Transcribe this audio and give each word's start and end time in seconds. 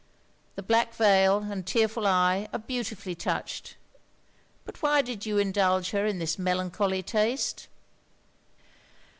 The 0.55 0.63
black 0.63 0.95
veil, 0.95 1.45
and 1.51 1.63
tearful 1.63 2.07
eye, 2.07 2.47
are 2.51 2.57
beautifully 2.57 3.13
touched. 3.13 3.75
But 4.65 4.81
why 4.81 5.03
did 5.03 5.27
you 5.27 5.37
indulge 5.37 5.91
her 5.91 6.07
in 6.07 6.17
this 6.17 6.39
melancholy 6.39 7.03
taste?' 7.03 7.67